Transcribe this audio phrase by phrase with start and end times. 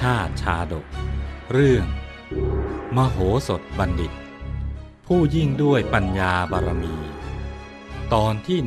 [0.00, 0.86] ชาติชาดก
[1.52, 1.86] เรื่อง
[2.96, 3.18] มโห
[3.48, 4.12] สถบัณฑิต
[5.06, 6.94] ผู้ยิ่งด้วยปัญญาบารมี
[8.14, 8.58] ตอนที่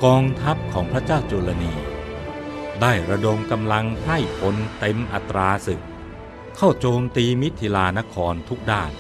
[0.04, 1.74] กองทัพของพระเจ้าจุลนี
[2.82, 5.82] ได้ระดมกำลังไพร่พลเต็มอัตราศึก
[6.58, 8.92] เข้าโจมตีมิถิลานครทุกด้าน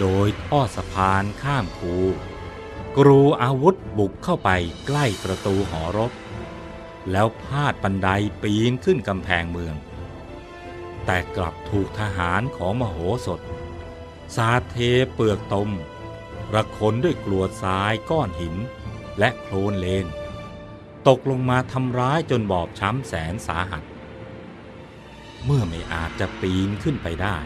[0.00, 1.96] โดยทอสะพานข้ามคู
[2.96, 4.50] กรูอาวุธบุกเข้าไป
[4.86, 6.12] ใกล้ประตูหอรบ
[7.10, 8.08] แล้วพาดบันได
[8.42, 9.74] ปีนขึ้นกำแพงเมือง
[11.06, 13.40] แต่กลับถูกทหารของมโหสถ
[14.36, 14.76] สาเท
[15.14, 15.70] เปลือกตม
[16.54, 18.56] ระคนด้วยกรวดทรายก้อนหิน
[19.18, 20.06] และโคลนเลน
[21.08, 23.82] ตกลงมาทำร้ายจนบอบช้ำแสนสาหัส
[25.44, 27.38] เมื่อไม่อาจจะปีนขึ้นไปได้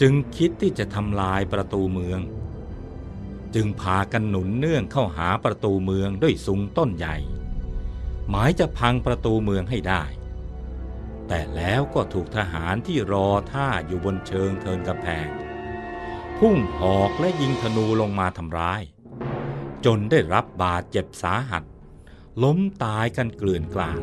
[0.00, 2.20] จึงคิดที่จะทำลายประตูเมือง
[3.54, 7.16] จึงพากันหนุนเนื่องเข้าหาประตูเมืองด้วยสุงต้นใหญ่
[8.28, 10.04] หมายจะพังประตูเมืองให้ได้
[11.28, 15.28] แต่แล้วก็ถูกทหารที่รอท่าอยู่บนเชิงเทินกำแพง
[16.38, 18.82] พุ่งหอกและยิงธนูลงมาทำร้าย
[19.84, 21.64] จนได้รับบาดเจ็บสาหัส
[22.42, 24.02] ล้มตายกันเกลื่อนกลาด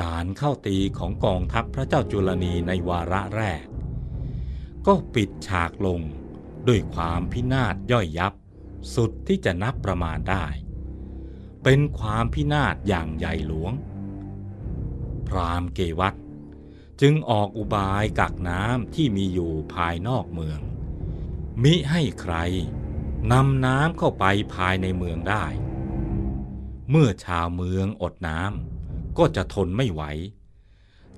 [0.00, 3.67] การเข้าตีของกองทัพพระเจ้าจุลนีในวาระแรก
[4.88, 6.00] ก็ปิดฉากลง
[6.68, 8.34] ด้วยความพินาศย่อยยับ
[8.94, 10.44] สุดที่จะนับประมาณได้
[11.62, 13.72] เป็นความพินาศอย่างใหญ่หลวง
[15.28, 16.14] พรามเกวัต
[17.00, 20.60] จึงออกอุบายกักน้ำที่มีอยู่ภายนอกเมือง
[21.62, 22.34] มิให้ใคร
[23.32, 25.44] นำน้ำเข้าไปภายในเมืองได้
[26.90, 30.02] เมื่อชาวเมืองอดน้ำก็จะทนไม่ไหว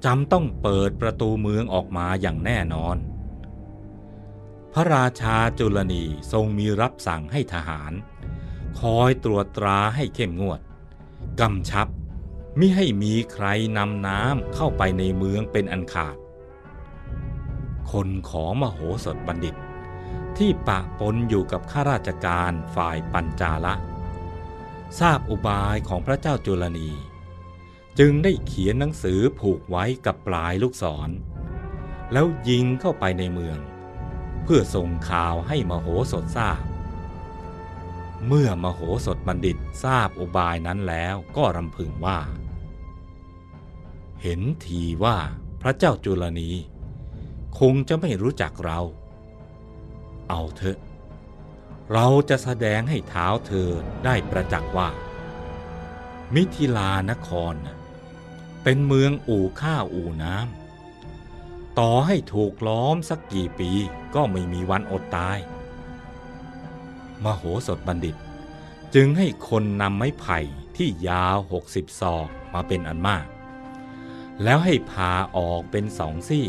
[0.05, 2.99] จำต้องเปิดประตูเมืองออกมาอย่างแน่นอน
[4.75, 7.93] พระราชาจุลนีทรงมีรับสั่งให้ทหาร
[8.81, 10.61] คอยตรวจตราให้เข้มงวด
[11.41, 11.89] กำชับ
[12.59, 16.17] มิให้มีใครนำน้ำเข้าไปในเมืองเป็นอันขาด
[17.93, 19.57] คนของมโหสถบัณฑิต
[20.39, 23.75] ที่ปะปนอยู่กับข้าราชการฝ่ายปัญจาละ
[24.99, 26.91] ทราบอุบายของพระเจ้าจุลนี
[27.99, 31.11] จึงได้เขียนหนังสือผูกไว้กับปลายลูกศร
[32.13, 33.59] แล้วยิงเข้าไปในเมือง
[34.53, 36.63] พื่อส่งข่าวให้มโหสถทราบ
[38.27, 42.19] เมื่อมโหสถบัณฑิตทราบอุบายนั้นแล้วก็รำพึงว่า
[44.23, 45.17] เห็นทีว่า
[45.63, 46.51] พระเจ้าจุลนี
[47.59, 48.81] คงจะไม่รู้จักเรา
[50.29, 50.79] เอาเถอะ
[51.93, 53.69] เราจะแสดงให้เท้าเธอ
[54.05, 54.89] ได้ประจักษ์ว่า
[56.35, 57.55] มิถิลานคร
[58.63, 60.60] เป็นเมืองอู่ข้าวอู่น้ำ
[61.81, 63.71] ต่อให้ถูกล้อมสักกี่ปี
[64.15, 65.39] ก็ไม่มีวันอดตาย
[67.25, 68.17] มโหสถบัณฑิต
[68.95, 70.39] จึงให้คนนำไม้ไผ่
[70.77, 73.27] ที่ยาวหกสิบศอกมาเป็นอันมาก
[74.43, 76.47] แล้วให้พาออกเป็นสองซี่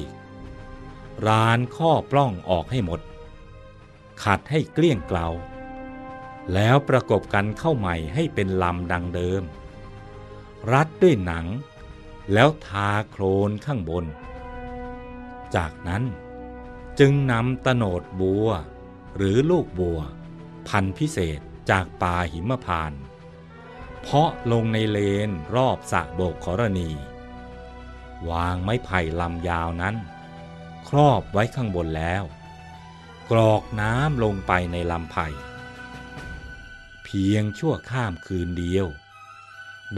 [1.27, 3.01] รานข้อปล้องออกให้หมด
[4.23, 5.27] ขัดให้เกลี้ยงเกลา
[6.53, 9.43] แล้วประกบกันเข้าใหม่ให้เป็นลำดังเดิม
[10.71, 11.45] รัดด้วยหนัง
[12.33, 14.05] แล้วทาโครนข้างบน
[15.55, 16.03] จากนั้น
[16.99, 18.47] จึงนำตโนดบัว
[19.17, 19.99] หรือลูกบัว
[20.67, 21.39] พันธุ์พิเศษ
[21.69, 22.91] จากป่าหิมพาน
[24.01, 26.91] เพาะลงในเลนรอบสระโบกขรณี
[28.29, 29.95] วางไม้ไผ่ลำยาวนั้น
[30.89, 32.23] ครอบไว้ข้างบนแล้ว
[33.31, 35.27] กรอกน้ำลงไปในลำไผ่
[37.03, 38.87] เพียงชั่วข้ามคืนเดียว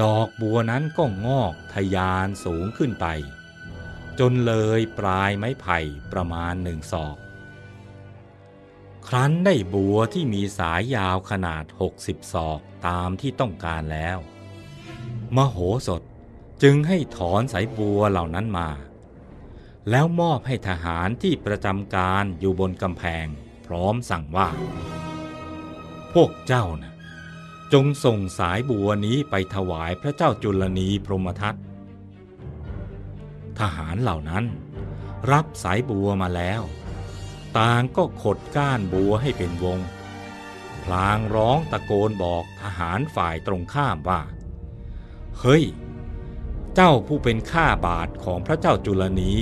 [0.02, 3.06] ดอกบัวนั้นก็งอกทะยานสูงขึ้นไป
[4.20, 5.80] จนเลยปลายไม้ไผ่
[6.12, 7.18] ประมาณหนึ่งศอก
[9.08, 11.64] ครั้นได้บัวที่มีสายยาวขนาด
[12.00, 14.18] 60 ศอกตามที่ต้องการแล้ว
[15.36, 15.58] มโห
[15.88, 16.02] สถ
[16.64, 18.70] จึงให้ถอนสายบัวเหล่านั้นมา
[19.90, 23.26] แล้วมอบให้ทหารที่ประจำการอยู่บนกำแพง
[23.66, 24.50] พร้อมสั่งว่า
[26.14, 26.94] พวกเจ้านะ
[27.74, 31.56] จงส่งสายบัวนี้ไปถวายพระเจ้าจุลนีพรหมทัต
[33.60, 34.46] ทหารเหล่านั้น
[35.32, 36.62] รับสายบัวมาแล้ว
[37.58, 39.80] ต่างก็ขดก้านบัวให้เป็นวง
[40.84, 44.22] พลางร้องตะโกนบอกทหารฝ่ายตรงข้ามว่า
[45.40, 45.64] เฮ้ย
[46.76, 49.34] เจ้าผู้เป็นข้าบาทของพระเจ้าจุลนี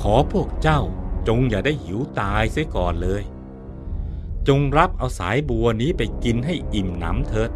[0.00, 0.80] ขอพวกเจ้า
[1.28, 3.22] จงอย่าได้หิวตายเสียก่อนเลย
[4.48, 7.50] จงรับเอาสายบัวนี้ไปกินให้อิ่มหนำเถิด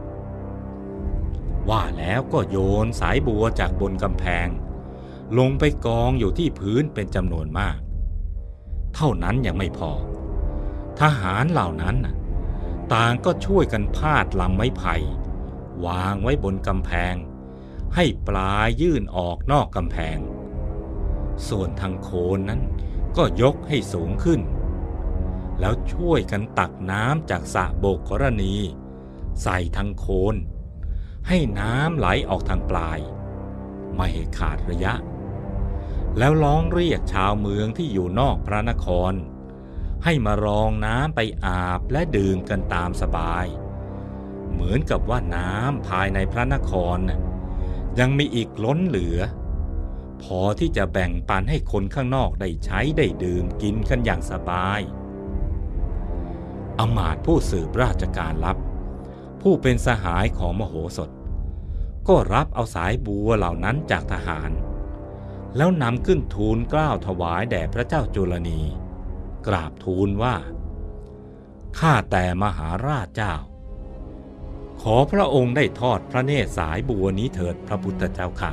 [1.69, 4.49] ว่าแล้วก็โยนสายบัวจากบนกำแพง
[5.38, 7.78] ลงไปกองอยู่ที่พื้นเป็นจำนวนมาก
[8.94, 9.90] เท่านั้นยังไม่พอ
[11.00, 11.96] ทหารเหล่านั้น
[12.92, 14.94] ต่างก็ช่วยกันพาดลำไม้ไผ่
[15.86, 17.14] วางไว้บนกำแพง
[17.94, 20.19] ให้ปลายยื่นออกนอกกำแพง
[21.48, 22.60] ส่วนทางโคนนั้น
[23.16, 24.40] ก็ยกให้สูงขึ้น
[25.60, 28.54] แล้วช่วยกันตักน้ำจากสระโบกกรณี
[29.42, 30.36] ใส่ทางโคน
[31.28, 32.98] ให้น้ำไหลออกทางปลาย
[33.96, 34.94] ไม่ให้ขาดระยะ
[36.19, 39.12] แล้วร้องเรียกชาวเมืองที่อยู่นอกพระนคร
[40.05, 43.47] ให้มารองน้ำไปอาบและดื่มกันตามสบาย
[44.53, 46.99] เหมือนกับว่าน้ำภายในพระนคร
[47.99, 49.19] ยังมีอีกล้นเหลือ
[50.23, 54.81] พอที่จะแบ่งปันให้คนข้างนอกได้ใช้ได้ดื่มกินกันอย่างสบาย
[56.79, 58.56] อมาตผู้สืบราชการลับ
[59.43, 61.11] ผู้เป็นสหายของมโหสถ
[62.09, 64.50] ก็รับเอาสายบัวเหล่านั้นจากทหาร
[65.56, 68.61] แล้วนำขึ้นทูลกล้าวถวายแด่พระเจ้าจุลนี
[69.47, 70.37] กราบทูลว่า
[71.79, 73.35] ข้าแต่มหาราชเจ้า
[74.83, 78.53] ขอพระองค์ได้ทอดพระเนตรสายบัวนี้เถิดพระพุทธเจ้าค่ะ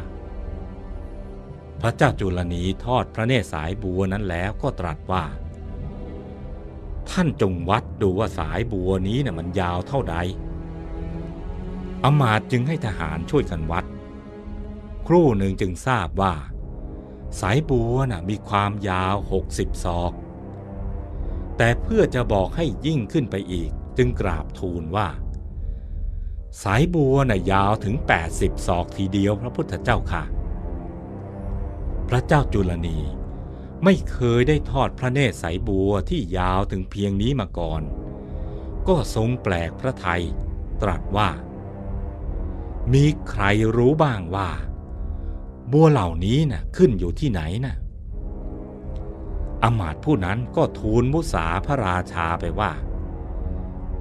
[1.82, 5.26] พระเจ้าจุลนีทอดพระเนตรสายบัวนั้นแล้วก็ตรัสว่า
[7.10, 10.16] ท่านจงวัดดูว่าสายบัวนี้นะ่ะมันยาวเท่าใด
[12.04, 13.86] อมาตย์จึงให้ทหารช่วยกันวัด
[15.08, 16.34] ครู่หนึ่งจึงทราบว่า
[17.40, 20.14] สายบัวน่ะมีความยาวหกสิบศอก
[21.58, 25.08] แต่เพื่อจะบอกให้ยิ่งขึ้นไปอีก จึงกราบทูลว่า
[26.64, 27.96] สายบัวน่ะยาวถึง
[28.32, 30.24] 80 ศอกทีเดียวพระพุทธเจ้าค่ะ
[32.10, 33.00] พระเจ้าจุลนี
[33.84, 37.82] ไม่เคยได้ทอดพระเนตรสายบัวที่ยาวถึงเพียงนี้มาก่อน
[38.88, 40.24] ก็ทรงแปลกพระไทย
[40.82, 41.30] ตรัสว่า
[42.94, 43.44] มีใคร
[43.78, 44.50] รู้บ้างว่า
[45.72, 47.76] บัวเหล่านี้นะ่ะขึ้นอยู่ที่ไหนนะ่ะ
[49.64, 52.72] อมาตย์ผู้นั้นก็ทูลมุสาพระราชาไปว่า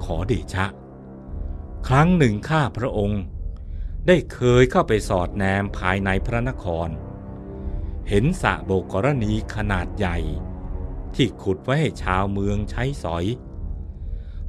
[0.03, 0.65] ขอเดชะ
[1.87, 3.21] ครั้งหนึ่งข้าพระองค์
[4.07, 6.89] ได้เคยเข้าไปสอดแนมภายในพระนคร
[8.09, 10.17] เห็นสระโบกรณีขนาดใหญ่
[11.15, 13.25] ที่ขุดไว้ให้ชาวเมืองใช้สอย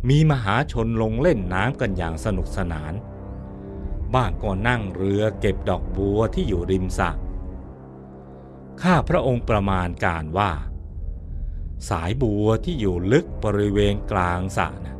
[0.08, 2.92] มีมหาชนลงเล่นน้ำกันอย่างสนุกสนาน
[4.14, 7.10] บ้างก็นั่งเรือเก็บดอกบัวที่อยู่ริมสระ
[8.82, 10.52] ข้าพระองค์ประมาณการว่า
[11.88, 14.96] สายบัวที่อยู่ลึกบริเวณกลางสระนะ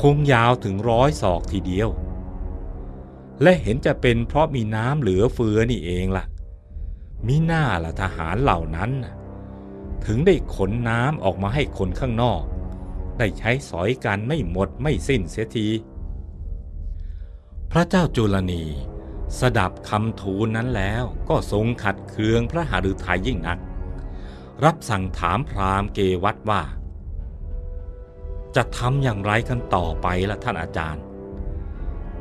[0.00, 1.88] คงยาวถึงร้อยศอกทีเดียว
[3.42, 6.24] และเห็นจะเป็นเพราะมีน้ำเหลือเฟือนี่เองละ่ะ
[7.26, 8.90] มิหน้าละทหารเหล่านั้น
[10.06, 12.42] ถึงได้ขนน้ำออกมาให้คนข้างนอก
[13.18, 15.68] ได้ใช้สอยกันไม่หมดไม่สิ้นเสียที
[17.72, 18.64] พระเจ้าจุลนี
[19.40, 23.58] สดับคำทูลนั้นแล้วก็ทรงขัดเคืองพระหฤทัยยิ่งนัก
[24.64, 26.62] รับสั่งถามพราหมณ์เกวัตว่า
[28.56, 31.02] จะทำอย่างไรกันต่อไปล่ะท่านอาจารย์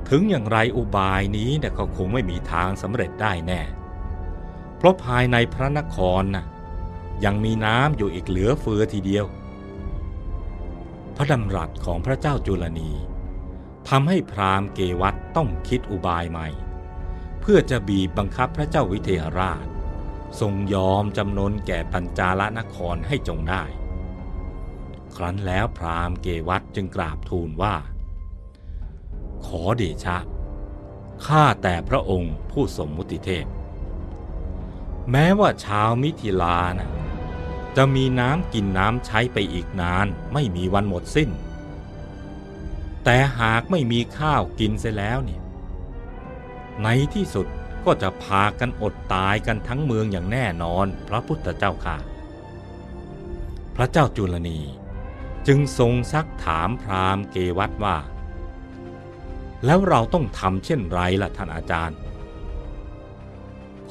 [0.09, 3.61] ถึงอย่างไรอุบายนี้เนี่ยก็คงไม่มีทางสำเร็จได้แน่
[4.77, 6.45] เพราะภายในพระนครน่ะ
[7.25, 9.25] ยังมีน้ำอยู่อีกเหลือเฟือทีเดียว
[11.15, 12.91] พระดำรัสของพระเจ้าจุลนี
[13.89, 16.47] ทำให้พราหมณ์เกวัตต้องคิดอุบายใหม่
[17.41, 19.65] เพื่อจะบีบบังคับพระเจ้าวิเทหราช
[20.39, 23.63] ทรงยอมจำนนแก่ปัญจาลนครให้จงได้
[25.15, 27.75] ครั้นแล้วพราหมณ์เกวัตจึงกราบทูลว่า
[29.45, 30.17] ขอเดชะ
[31.25, 33.45] ข้าแต่พระองค์ผู้สมมุติเทพ
[35.11, 36.89] แม้ว่าชาวมิถิลานะ
[37.75, 41.29] จะมีน้ำกินน้ำใช้ไปอีกนานไม่มีวันหมดสิ้น
[43.03, 45.41] แต่หากไม่มีข้าวกินเสียแล้วเนี่ย
[46.83, 47.47] ในที่สุด
[47.85, 51.97] ก็จะพากันอดตายกันทั้งเมืองอย่างแน่นอนพระพุทธเจ้าค่ะ
[53.75, 54.59] พระเจ้าจุลนี
[55.47, 57.97] จึงทรงซักถามพราหมณ์เกวัตว่า
[59.65, 61.97] แล้วเราต้องทำเช่นไรล่ะท่านอาจารย์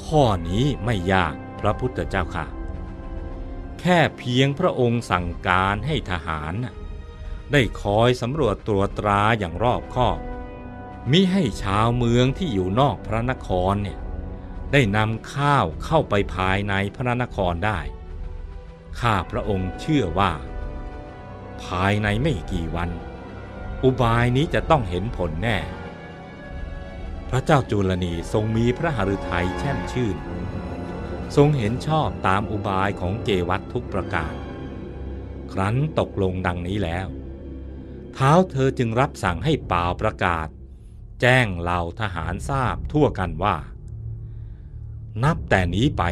[0.04, 2.46] ข้อนี้ไม่ยากพระพุทธเจ้าค่ะ
[3.80, 6.54] แค่เพียงพระองค์สั่งการให้ทหาร
[7.52, 10.18] ได้คอยสำรวจตรวจตราอย่างรอบคอบ
[11.10, 13.98] มิให้ชาวเมืองที่อยู่นอกพระนครเนี่ย
[14.72, 17.80] ได้นำข้าวเข้าไปภายในพระนครได้
[19.00, 20.32] ข้าพระองค์เชื่อว่า
[21.64, 22.90] ภายในไม่กี่วัน
[23.84, 25.58] อุบายนี้จะต้องเห็นผลแน่
[27.30, 30.16] พระเจ้าจุลนีทรงมีพระหฤทัยแช่มชื่น
[31.36, 34.34] ทรงเห็นชอบตามอุบายของเกวัตทุกประการ
[35.52, 37.06] ครั้นตกลงดังนี้แล้ว
[38.14, 40.48] เท้าเธอจึงรับสั่งให้เป่าประกาศ
[41.20, 43.56] แจ้งเหล่าทหารทราบทั่วกันว่า
[45.24, 46.02] นับแต่นี้ไป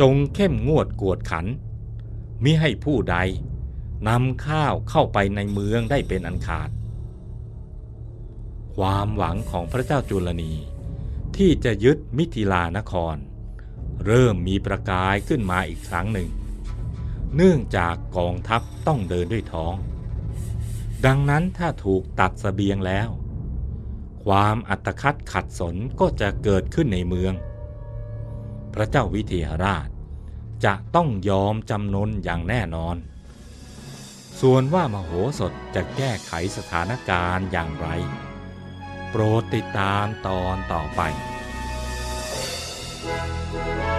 [0.00, 1.46] จงเข้มงวดกวดขัน
[2.44, 3.16] มิให้ผู้ใด
[4.08, 6.70] นำข้าวเข้าไปในเมืองได้เป็นอันขาด
[8.76, 10.52] ความหวังของพระเจ้าจุลนี
[11.36, 13.16] ที่จะยึดมิถิลานคร
[14.06, 16.28] เริ่มมีประกายขึ้นมาอีกครั้งหนึ่ง
[17.36, 19.74] เนื่องจากกองทัพต้องเดินด้วยท้อง
[21.06, 23.08] ดังนั้นถ้าถูกตัดสเสบียงแล้ว
[24.24, 27.34] ความอัตคัดขัดสนก็จะเกิดขึ้นในเมือง
[28.74, 29.88] พระเจ้าวิเทหราช
[30.64, 32.96] จะต้องยอมจำนนอย่างแน่นอน
[34.40, 37.88] ส่วนว่ามโหสถจะแก้ไขสถานการณ์อย่างไร
[39.10, 41.02] โปรดติดตามตอนต่อไป
[43.08, 43.97] Thank